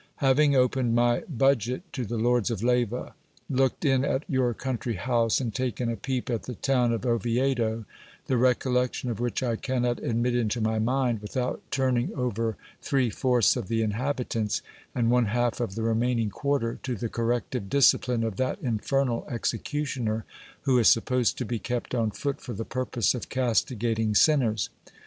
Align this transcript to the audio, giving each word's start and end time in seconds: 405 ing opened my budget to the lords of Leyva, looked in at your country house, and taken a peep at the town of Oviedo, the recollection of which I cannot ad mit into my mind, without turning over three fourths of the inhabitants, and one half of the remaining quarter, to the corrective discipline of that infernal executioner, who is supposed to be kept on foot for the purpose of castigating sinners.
405 0.19 0.39
ing 0.39 0.55
opened 0.55 0.95
my 0.95 1.19
budget 1.29 1.83
to 1.93 2.05
the 2.05 2.17
lords 2.17 2.49
of 2.49 2.63
Leyva, 2.63 3.13
looked 3.51 3.85
in 3.85 4.03
at 4.03 4.23
your 4.27 4.51
country 4.51 4.95
house, 4.95 5.39
and 5.39 5.53
taken 5.53 5.91
a 5.91 5.95
peep 5.95 6.27
at 6.27 6.41
the 6.45 6.55
town 6.55 6.91
of 6.91 7.05
Oviedo, 7.05 7.85
the 8.25 8.35
recollection 8.35 9.11
of 9.11 9.19
which 9.19 9.43
I 9.43 9.57
cannot 9.57 10.03
ad 10.03 10.15
mit 10.15 10.33
into 10.35 10.59
my 10.59 10.79
mind, 10.79 11.21
without 11.21 11.61
turning 11.69 12.11
over 12.15 12.57
three 12.81 13.11
fourths 13.11 13.55
of 13.55 13.67
the 13.67 13.83
inhabitants, 13.83 14.63
and 14.95 15.11
one 15.11 15.25
half 15.25 15.59
of 15.59 15.75
the 15.75 15.83
remaining 15.83 16.31
quarter, 16.31 16.79
to 16.81 16.95
the 16.95 17.07
corrective 17.07 17.69
discipline 17.69 18.23
of 18.23 18.37
that 18.37 18.57
infernal 18.63 19.27
executioner, 19.29 20.25
who 20.61 20.79
is 20.79 20.87
supposed 20.87 21.37
to 21.37 21.45
be 21.45 21.59
kept 21.59 21.93
on 21.93 22.09
foot 22.09 22.41
for 22.41 22.53
the 22.53 22.65
purpose 22.65 23.13
of 23.13 23.29
castigating 23.29 24.15
sinners. 24.15 24.71